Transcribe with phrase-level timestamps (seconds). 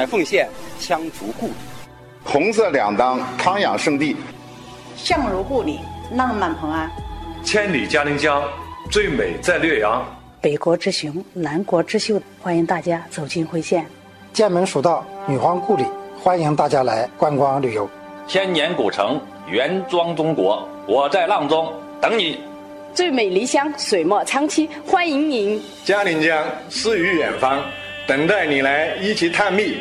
[0.00, 0.48] 彩凤县
[0.80, 1.52] 羌族故里，
[2.24, 4.16] 红色两当康养圣地，
[4.96, 5.78] 相如故里
[6.14, 6.90] 浪漫蓬安，
[7.44, 8.42] 千里嘉陵江
[8.90, 10.02] 最美在略阳，
[10.40, 13.84] 北国之雄南国之秀，欢迎大家走进辉县。
[14.32, 15.84] 剑门蜀道女皇故里，
[16.18, 17.86] 欢迎大家来观光旅游。
[18.26, 22.40] 千年古城原装中国，我在阆中等你。
[22.94, 25.62] 最美漓江水墨苍溪，欢迎您。
[25.84, 27.62] 嘉陵江诗与远方，
[28.10, 29.76] 等待你来一起探秘。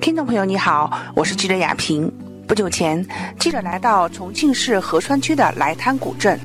[0.00, 2.12] 听众朋友，你好，我是记者雅萍。
[2.46, 3.06] 不久前，
[3.38, 6.38] 记者来到重庆市合川区的来滩古镇，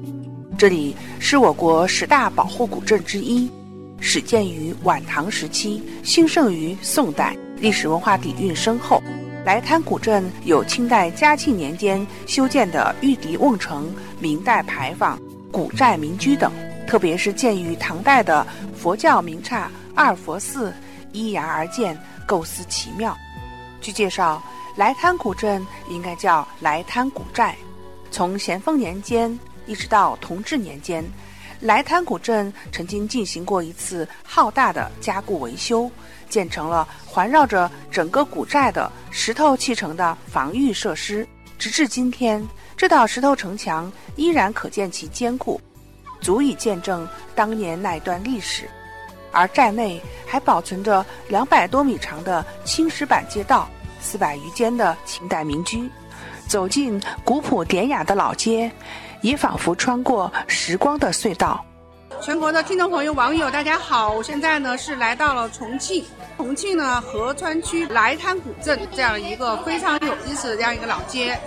[0.58, 3.52] 这里是我国十大保护古镇之一，
[4.00, 9.02] 始建于晚唐时期，兴盛于宋代，历史文化底蕴深厚。
[9.44, 15.20] 来滩古镇有清代嘉庆年间修建的玉笛瓮城、明代牌坊、
[15.52, 16.52] 古寨民居等，
[16.86, 18.46] 特别是建于唐代的
[18.76, 20.74] 佛教名刹二佛寺，
[21.14, 23.18] 依崖而建，构思奇妙。
[23.80, 24.44] 据介绍，
[24.76, 27.56] 来滩古镇应该叫来滩古寨。
[28.12, 31.04] 从咸丰年间一直到同治年间，
[31.60, 35.90] 来滩古镇曾经进行过一次浩大的加固维修，
[36.30, 41.28] 建成了环绕着整个古寨的石头砌成的防御设施。
[41.58, 42.46] 直至今天，
[42.76, 45.60] 这道石头城墙依然可见其坚固，
[46.22, 48.70] 足以见证当年那段历史。
[49.32, 53.68] 而寨内还保存着两百多米长的青石板街道，
[54.00, 55.90] 四百余间的清代民居。
[56.48, 58.72] 走进古朴典雅的老街，
[59.22, 61.64] 也仿佛穿过时光的隧道。
[62.22, 64.10] 全国的听众朋友、网友，大家好！
[64.12, 66.04] 我现在呢是来到了重庆，
[66.36, 71.40] 重庆呢合川区来滩古镇这样一个非常有意思的这样一个老街。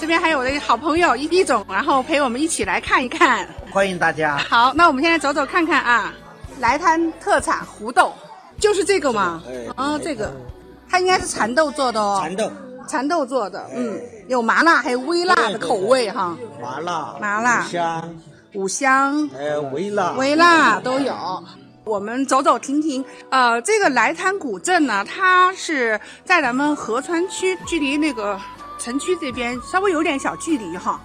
[0.00, 3.46] 这边还有我的好朋友一总，然后陪我们一起来看一看。
[3.70, 4.38] 欢迎大家。
[4.38, 6.12] 好，那我们现在走走看看啊。
[6.58, 8.14] 来滩特产胡豆，
[8.58, 9.42] 就是这个吗？
[9.76, 10.32] 啊，这个，
[10.88, 12.18] 它应该是蚕豆做的哦。
[12.22, 12.50] 蚕豆，
[12.86, 16.36] 蚕豆做的，嗯，有麻辣，还有微辣的口味哈。
[16.62, 18.14] 麻辣，麻辣，五香，
[18.54, 21.14] 五香，还有微辣，微辣都有。
[21.84, 28.40] 我们走走停停，呃，这个来滩古镇呢，它是在咱们合川区，距离那个
[28.78, 30.98] 城区这边稍微有点小距离哈。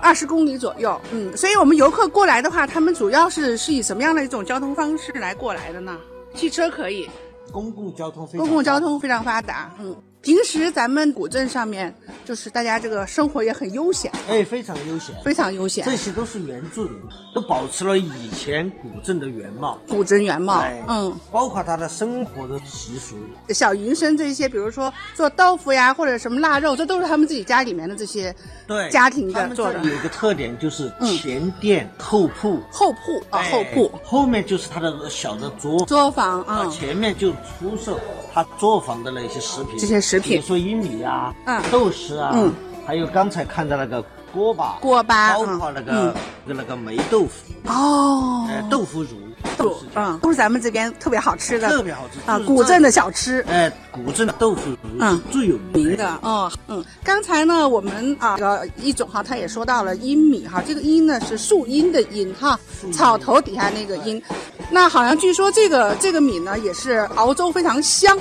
[0.00, 5.96] 二十公里左右，嗯，所以我们游客过来的话，他们主要是是以什么样的一种交通方式来过来的呢？
[6.34, 7.08] 汽车可以，
[7.50, 9.96] 公共交通公共交通非常发达，嗯。
[10.28, 15.82] 平时咱们古镇上面，就是大家这个生活也很悠闲，哎，非常悠闲，非常悠闲。
[15.86, 17.00] 这些都是原住民，
[17.34, 23.16] 都保持了以前古镇的原貌，古镇原貌，嗯，包括他的生活的习俗。
[23.54, 28.34] 小云生这些，比如说做豆腐呀，或者什么腊肉，这都是他们自己家里面的这些
[28.66, 29.82] 对家庭的做的。
[29.82, 37.98] 有一个特点就是前店后铺，后铺啊后铺，后面就是他的小的作作坊啊，前面就出售
[38.34, 40.17] 他作坊的那些食品，这些食。
[40.20, 42.52] 比如说玉米啊，嗯，豆豉啊，嗯，
[42.86, 44.02] 还有刚才看到那个
[44.32, 46.14] 锅巴，锅巴，包括那个
[46.44, 49.10] 那个那个霉豆腐，哦，哎，豆腐乳，
[49.56, 62.58] 豆腐，嗯，都是咱们这边特别好吃的，特别好吃啊，古镇的小吃，哎，古镇的豆腐乳是最有名的，哦，嗯，刚才呢，我们啊，这个一种哈，他也说到了阴米哈，这个阴呢是树荫的荫哈，
[62.92, 64.22] 草头底下那个荫，
[64.70, 68.16] 那好像据说这个这个米呢也是熬粥非常香，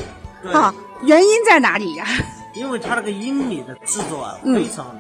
[0.54, 0.74] 哈。
[1.04, 2.06] 原因在哪里呀？
[2.54, 4.96] 因为它那个阴米的制作啊，非常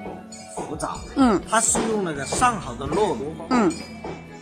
[0.55, 0.95] 复杂。
[1.15, 3.71] 嗯，它是用那个上好的糯米，嗯，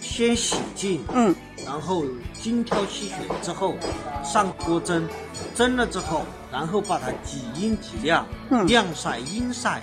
[0.02, 1.34] 先洗净，嗯，
[1.66, 2.04] 然后
[2.34, 3.74] 精挑细选之后
[4.22, 5.08] 上锅蒸，
[5.56, 8.28] 蒸了之后，然后把它几阴几晾，
[8.68, 9.82] 晾晒阴晒，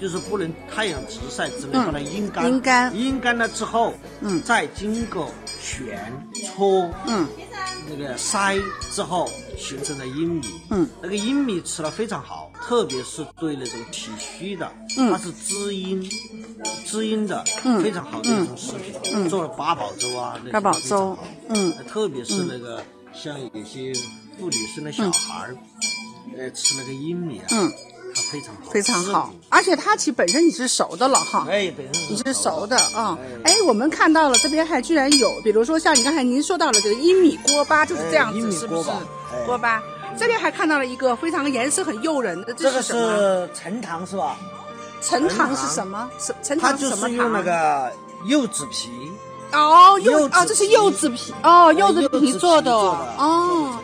[0.00, 2.44] 就是不能太阳直晒，只能把它阴干。
[2.44, 5.30] 阴干，阴干了之后，嗯，再经过
[5.60, 6.12] 旋
[6.44, 7.24] 搓，嗯。
[7.88, 8.60] 那个筛
[8.92, 16.02] 之后形成的阴米，嗯，那个阴米吃了非常好，特别是对那种体虚的，嗯，它是滋阴、
[16.84, 21.16] 滋阴的，嗯，非常好的一种食品，嗯，做了八宝粥啊，八宝粥，
[21.48, 22.82] 嗯，特别是那个
[23.14, 23.92] 像有些
[24.38, 25.56] 妇女生的小孩儿，
[26.36, 27.72] 呃，吃那个阴米啊，嗯。
[28.30, 38.90] 非常好，非常好，而且它其实本身你是熟的了哈，哎，本身你是熟的啊，哎，我们看到了这边还居然有，比如说像你刚才您说到了这个一米锅巴就是这样子，是不是？
[39.46, 39.82] 锅巴，
[40.18, 44.36] 这边还看到了一个非常颜色很诱人的，这个是陈糖是吧？
[45.00, 46.10] 陈糖是什么？
[46.18, 47.12] 陈陈糖是什么糖？
[47.16, 47.92] 用那个
[48.26, 48.90] 柚子皮。
[49.52, 53.78] 哦，柚哦，这是柚子皮哦，柚子皮做的哦。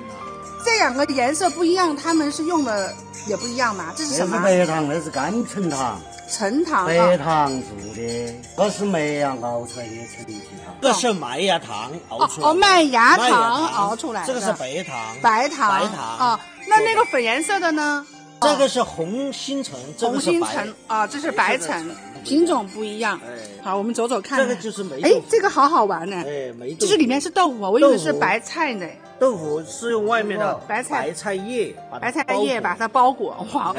[0.63, 2.95] 这两个颜色不一样，他们是用的
[3.26, 3.93] 也不一样嘛？
[3.97, 4.38] 这是什么？
[4.43, 6.00] 白糖，那是甘陈糖。
[6.29, 6.87] 陈糖。
[6.87, 10.75] 白糖做的，这是麦芽熬出来的陈皮糖。
[10.81, 12.49] 这是麦芽糖熬出来。
[12.49, 14.25] 哦，麦芽糖熬出来。
[14.26, 14.97] 这个是白糖。
[15.23, 15.71] 白糖。
[15.71, 16.19] 白糖。
[16.19, 18.06] 啊，那那个粉颜色的呢？
[18.41, 21.91] 这个是红星辰，红星橙啊，这是白橙，
[22.25, 23.19] 品种不一样。
[23.25, 24.38] 哎，好，我们走走看。
[24.38, 25.00] 这个就是梅。
[25.00, 26.17] 哎，这个好好玩呢。
[26.26, 26.75] 哎，梅。
[26.75, 28.87] 这是里面是豆腐啊，我以为是白菜呢。
[29.19, 31.02] 豆腐是用外面的白菜。
[31.02, 33.75] 白菜叶，白菜叶把它包裹，哇，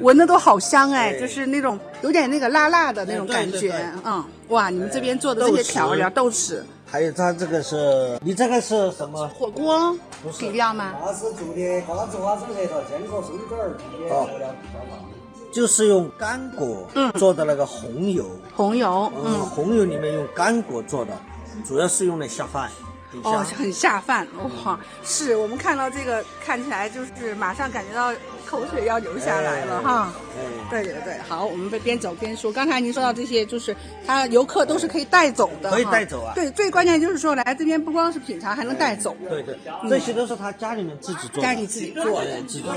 [0.00, 3.72] 闻的都好香哎，就是那种有点那个辣辣的那种感觉，
[4.04, 9.28] 嗯，哇，你们这边做的这些调料豆豉，还有它这个是，你这个是什么？
[9.28, 9.96] 火锅
[10.38, 10.94] 底料吗？
[11.04, 14.48] 那是做的瓜子、花生、核桃、坚果、松子儿这些调料
[15.52, 18.24] 就是用干果做的那个红油，
[18.54, 21.12] 红油，嗯，红油里面用干果做的，
[21.66, 22.70] 主要是用来下饭。
[23.22, 24.26] 哦，很下饭
[24.64, 24.78] 哇！
[25.04, 28.12] 是我们看到这个，看起来就是马上感觉到
[28.48, 30.12] 口水要流下来了哈。
[30.70, 32.52] 对对对，好，我们边走边说。
[32.52, 33.74] 刚才您说到这些，就是
[34.06, 36.32] 他游客都是可以带走的，可以带走啊。
[36.34, 39.16] 对，最关键就是说来这边不光是品尝，还能带走。
[39.28, 39.56] 对对，
[39.88, 42.72] 这些都是他家里面自己做，家里自己做，自己做。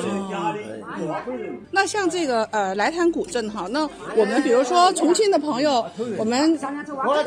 [1.70, 3.82] 那像这个呃来潭古镇哈，那
[4.16, 5.86] 我们比如说重庆的朋友，
[6.18, 6.58] 我们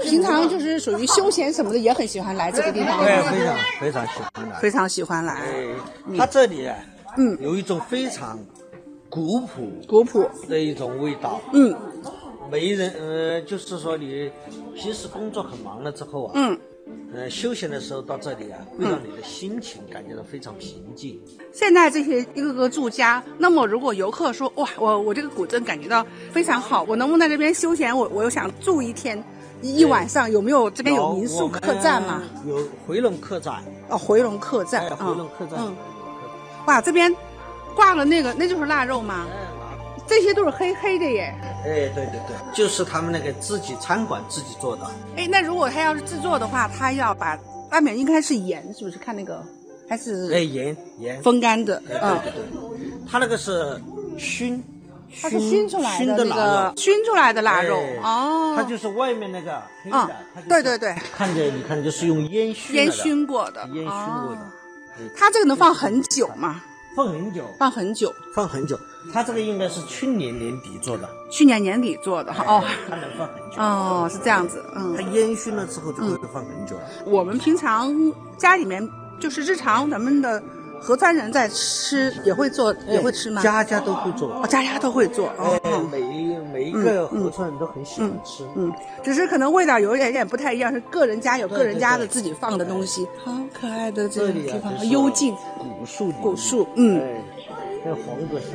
[0.02, 3.04] 平常就是属于休闲什么的，也很喜欢来这个地方。
[3.04, 5.42] 对，非常非常喜欢来，非常喜欢来。
[6.16, 6.68] 他这里
[7.16, 8.38] 嗯有一种非常。
[9.10, 11.72] 古朴古朴的一种味道，嗯，
[12.50, 14.28] 没人，呃，就是说你
[14.74, 16.58] 平时工作很忙了之后啊，嗯，
[17.14, 21.20] 呃，休闲的时候到这里啊，会让你的心情感觉到非常平静。
[21.52, 27.96] 现在这些一个个住家，那么如果游客说哇，我我这个古镇感觉到非常好，我能不能在这边休闲？
[27.96, 29.22] 我我又想住一天
[29.62, 32.20] 一晚上，有没有这边有民宿客栈吗？
[32.48, 35.76] 有回龙客栈哦，回龙客栈，回龙客栈，嗯，
[36.66, 37.14] 哇，这边。
[37.74, 39.26] 挂了那个，那就是腊肉吗？
[40.06, 41.34] 这些都是黑黑的耶。
[41.64, 44.82] 哎，对对对，就是他们那个自己餐馆自己做的。
[45.16, 47.36] 哎，那如果他要是制作的话，他要把
[47.72, 48.96] 外面应该是盐，是不是？
[48.96, 49.42] 看那个
[49.88, 50.32] 还是？
[50.32, 51.80] 哎，盐盐风干的。
[51.80, 52.32] 对对对，
[53.10, 53.76] 他那个是
[54.16, 54.62] 熏，
[55.20, 58.54] 它是熏出来的那个熏出来的腊肉哦。
[58.56, 60.16] 它就是外面那个黑的，
[60.48, 64.46] 对对对，看着你看就是用烟熏烟熏过的，烟熏过的。
[65.16, 66.62] 它这个能放很久吗？
[66.96, 68.78] 放很久，放很久，放很久。
[69.12, 72.44] 它这个应该是去年年底做的，去年年底做的哈。
[72.46, 73.60] 哦，它能放很久。
[73.60, 74.64] 哦，是这样子。
[74.76, 76.76] 嗯，它烟熏了之后就会放很久。
[77.04, 77.94] 我们平常
[78.36, 80.42] 家里面就是日常咱们的。
[80.80, 83.40] 合川人在吃也会做，也会吃吗？
[83.40, 85.32] 家家都会做，哦，家家都会做。
[85.38, 85.98] 哦，每
[86.54, 88.46] 每一个合川人都很喜欢吃。
[88.54, 93.04] 嗯，只是可能味道有一点点不太一样，是个人家有个人家的自己放的东西。
[93.24, 95.34] 好可爱的这个地方，幽静。
[95.58, 97.02] 古树，古树，嗯。
[97.84, 98.46] 那黄果树，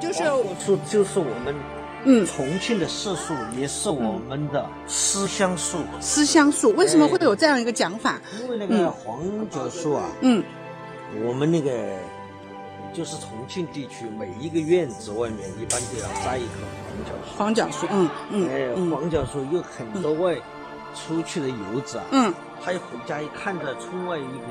[0.00, 0.24] 就是
[0.64, 1.54] 树，就是我们
[2.04, 5.76] 嗯重庆的市树，也是我们的思乡树。
[6.00, 8.18] 思乡树为什么会有这样一个讲法？
[8.42, 10.42] 因为那个黄角树啊，嗯。
[11.26, 11.70] 我们那个
[12.92, 17.36] 就是重庆地区，每一个院子外面一般都要栽一棵黄角树。
[17.36, 18.48] 黄角树，嗯嗯。
[18.48, 20.36] 哎，黄角树有很多外
[20.94, 24.46] 出去的游子啊，嗯，他一回家一看到村外一棵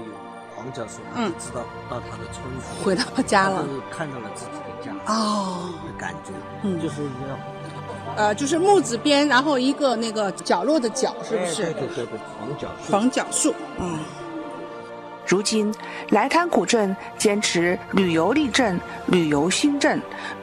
[0.56, 6.32] 黄角树，嗯，知道到他的村子回到家了，看到了自己的家哦的感觉，
[6.64, 7.38] 嗯，就是一个
[8.18, 11.64] 呃，就是木字边，然后一个那个角落的角，是不是？
[11.64, 12.92] 对对对对，黄角树。
[12.92, 14.00] 黄角树，嗯。
[15.32, 15.74] 如今，
[16.10, 19.98] 来滩古镇坚持旅游立镇、旅游兴镇、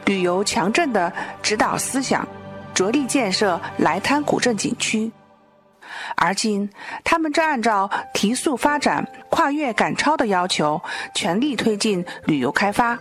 [0.05, 2.27] 旅游强镇的指导思想，
[2.73, 5.11] 着力建设来滩古镇景区。
[6.15, 6.67] 而今，
[7.03, 10.81] 他们正按照提速发展、跨越赶超的要求，
[11.13, 12.97] 全力推进旅游开发，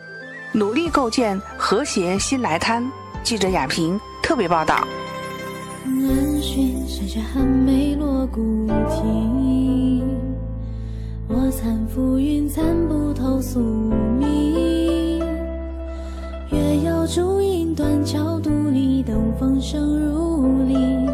[0.52, 2.87] 努力构建和谐新来滩。
[3.23, 4.87] 记者亚平特别报道。
[11.30, 15.18] 我参浮云，参不透宿命。
[16.50, 21.06] 月摇烛影，断桥独立，等风声如林。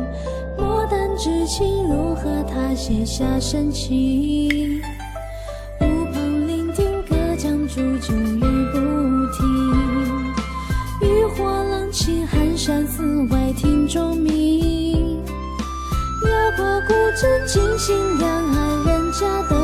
[0.57, 4.81] 莫淡之情，如何他写下深情？
[5.81, 8.79] 乌篷聆听，隔江煮酒语不
[9.33, 9.45] 停。
[11.03, 15.21] 渔火浪起，寒山寺外听钟鸣。
[16.23, 19.64] 摇过古镇，惊醒两岸人家的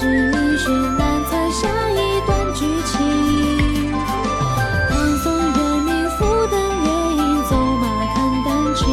[0.00, 3.90] 故事里绚烂才下一段剧情。
[4.88, 7.82] 唐宋元明，复登月影，走马
[8.14, 8.86] 看丹青。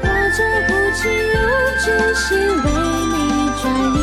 [0.00, 0.04] 我
[0.36, 1.42] 这孤情用
[1.84, 2.66] 真心为
[3.10, 3.64] 你转
[3.96, 3.98] 移，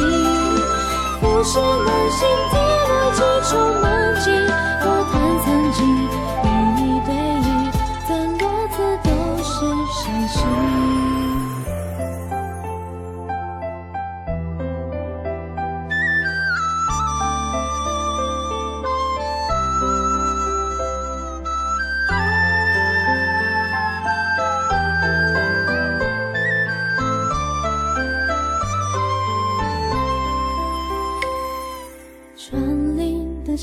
[1.22, 2.20] 浮世满心
[2.52, 2.56] 跌
[2.90, 3.56] 落几重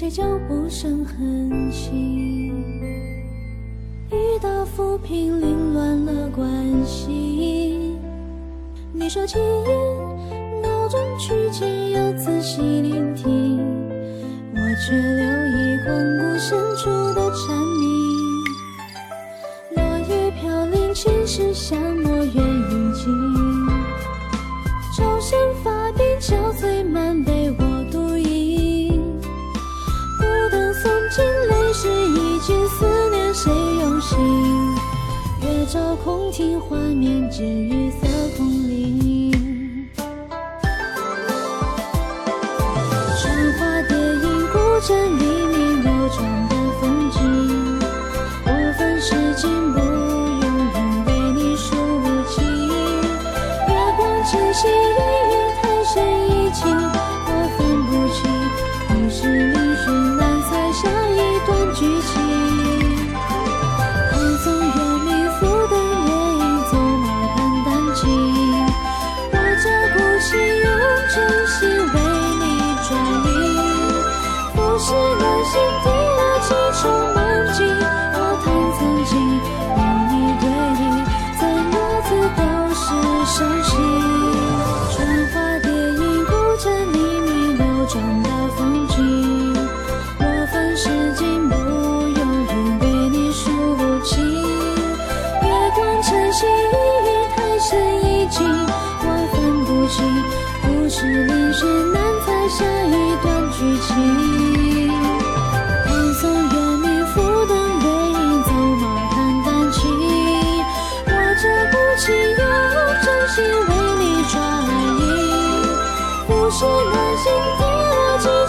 [0.05, 2.53] 林的街脚步声很轻，
[4.11, 6.45] 雨打浮萍，凌乱了关
[6.85, 7.97] 系。
[8.93, 13.65] 你说轻言，闹中曲间又仔细聆听，
[14.55, 17.14] 我却留意空谷深处
[32.47, 34.19] 君，思念谁用心？
[35.41, 39.04] 月照空庭，画面皆雨色空灵。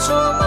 [0.07, 0.44] 为